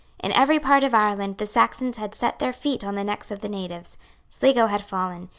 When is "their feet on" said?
2.39-2.95